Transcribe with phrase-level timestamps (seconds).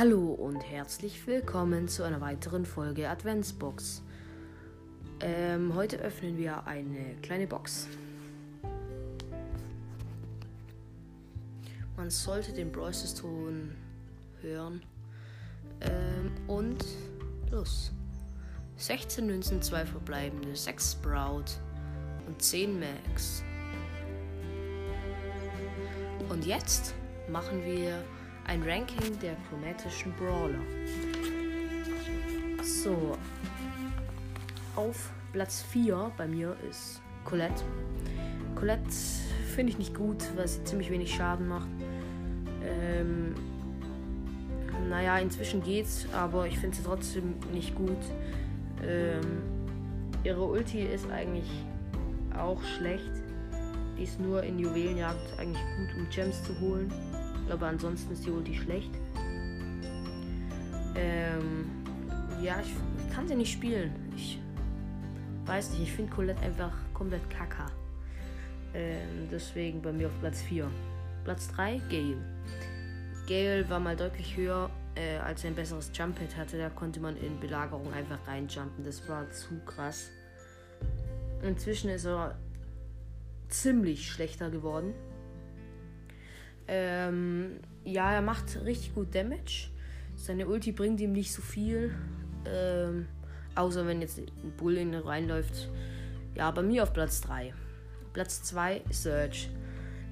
[0.00, 4.00] Hallo und herzlich willkommen zu einer weiteren Folge Adventsbox.
[5.20, 7.86] Ähm, heute öffnen wir eine kleine Box.
[11.98, 13.74] Man sollte den Brawlers-Ton
[14.40, 14.80] hören.
[15.82, 16.82] Ähm, und
[17.50, 17.92] los.
[18.78, 21.44] 16 Münzen, 2 verbleibende, 6 Sprout
[22.26, 23.44] und 10 Max.
[26.30, 26.94] Und jetzt
[27.28, 28.02] machen wir
[28.46, 30.60] ein Ranking der chromatischen Brawler.
[32.62, 33.16] So,
[34.76, 37.62] auf Platz 4 bei mir ist Colette.
[38.54, 38.90] Colette
[39.54, 41.68] finde ich nicht gut, weil sie ziemlich wenig Schaden macht.
[42.62, 43.34] Ähm,
[44.88, 47.98] naja, inzwischen geht's, aber ich finde sie trotzdem nicht gut.
[48.82, 49.42] Ähm,
[50.24, 51.48] ihre Ulti ist eigentlich
[52.36, 53.10] auch schlecht.
[53.98, 56.92] Die ist nur in Juwelenjagd eigentlich gut, um Gems zu holen.
[57.50, 58.90] Aber ansonsten ist die Ulti schlecht.
[60.94, 61.70] Ähm,
[62.42, 62.72] ja, ich,
[63.06, 63.92] ich kann sie nicht spielen.
[64.16, 64.38] Ich
[65.46, 67.66] weiß nicht, ich finde Colette einfach komplett kacker.
[68.74, 70.70] Ähm, deswegen bei mir auf Platz 4.
[71.24, 72.16] Platz 3, Gale.
[73.28, 76.58] Gale war mal deutlich höher, äh, als er ein besseres Jump-Hit hatte.
[76.58, 78.84] Da konnte man in Belagerung einfach reinjumpen.
[78.84, 80.10] Das war zu krass.
[81.42, 82.38] Inzwischen ist er
[83.48, 84.94] ziemlich schlechter geworden.
[86.72, 89.70] Ähm, ja, er macht richtig gut Damage.
[90.14, 91.92] Seine Ulti bringt ihm nicht so viel.
[92.46, 93.06] Ähm,
[93.56, 95.68] außer wenn jetzt ein Bull in ihn reinläuft.
[96.36, 97.52] Ja, bei mir auf Platz 3.
[98.12, 99.50] Platz 2 Search.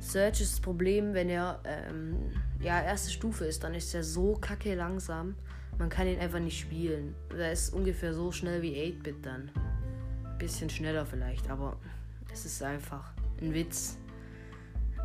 [0.00, 4.34] Search ist das Problem, wenn er ähm, ja erste Stufe ist, dann ist er so
[4.34, 5.36] kacke langsam.
[5.78, 7.14] Man kann ihn einfach nicht spielen.
[7.36, 9.50] Er ist ungefähr so schnell wie 8-Bit dann.
[10.38, 11.76] Bisschen schneller vielleicht, aber
[12.32, 13.96] es ist einfach ein Witz.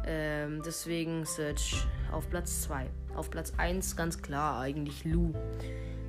[0.05, 2.87] Ähm, deswegen Search auf Platz 2.
[3.15, 5.33] Auf Platz 1 ganz klar eigentlich Lu.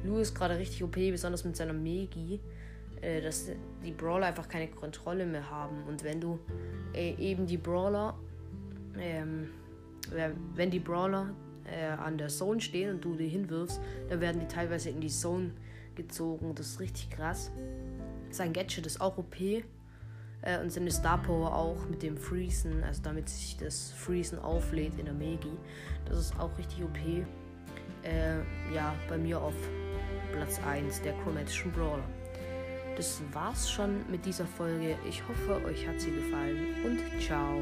[0.05, 2.41] Lu ist gerade richtig OP, besonders mit seiner Megi,
[3.01, 3.51] äh, dass
[3.85, 5.85] die Brawler einfach keine Kontrolle mehr haben.
[5.85, 6.39] Und wenn du
[6.95, 8.15] äh, eben die Brawler,
[8.99, 9.51] ähm,
[10.55, 11.35] wenn die Brawler
[11.65, 15.09] äh, an der Zone stehen und du die hinwirfst, dann werden die teilweise in die
[15.09, 15.53] Zone
[15.95, 16.55] gezogen.
[16.55, 17.51] Das ist richtig krass.
[18.31, 19.37] Sein Gadget ist auch OP.
[20.45, 24.99] Äh, und seine Star Power auch mit dem Freezen, also damit sich das Freezen auflädt
[24.99, 25.53] in der Megi.
[26.07, 26.99] Das ist auch richtig OP.
[28.03, 28.37] Äh,
[28.75, 29.55] ja, bei mir auf
[30.33, 32.05] Platz 1 der chromatischen Brawler.
[32.97, 34.97] Das war's schon mit dieser Folge.
[35.09, 37.61] Ich hoffe, euch hat sie gefallen und ciao.